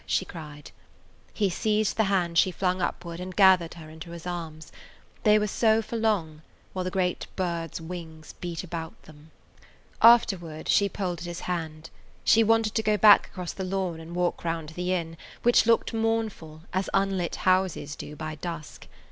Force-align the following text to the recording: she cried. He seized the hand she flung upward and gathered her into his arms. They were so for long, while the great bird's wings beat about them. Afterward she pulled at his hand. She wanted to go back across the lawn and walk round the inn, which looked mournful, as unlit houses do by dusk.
she 0.07 0.25
cried. 0.25 0.71
He 1.31 1.47
seized 1.51 1.95
the 1.95 2.05
hand 2.05 2.35
she 2.39 2.49
flung 2.49 2.81
upward 2.81 3.19
and 3.19 3.35
gathered 3.35 3.75
her 3.75 3.87
into 3.87 4.09
his 4.13 4.25
arms. 4.25 4.71
They 5.21 5.37
were 5.37 5.45
so 5.45 5.83
for 5.83 5.95
long, 5.95 6.41
while 6.73 6.83
the 6.83 6.89
great 6.89 7.27
bird's 7.35 7.79
wings 7.79 8.33
beat 8.41 8.63
about 8.63 8.99
them. 9.03 9.29
Afterward 10.01 10.67
she 10.67 10.89
pulled 10.89 11.19
at 11.19 11.25
his 11.25 11.41
hand. 11.41 11.91
She 12.23 12.43
wanted 12.43 12.73
to 12.73 12.81
go 12.81 12.97
back 12.97 13.27
across 13.27 13.53
the 13.53 13.63
lawn 13.63 13.99
and 13.99 14.15
walk 14.15 14.43
round 14.43 14.69
the 14.69 14.91
inn, 14.91 15.17
which 15.43 15.67
looked 15.67 15.93
mournful, 15.93 16.63
as 16.73 16.89
unlit 16.95 17.35
houses 17.35 17.95
do 17.95 18.15
by 18.15 18.33
dusk. 18.33 18.87